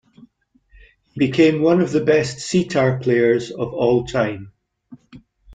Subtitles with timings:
[1.11, 4.51] He became one of the best setar players of all time.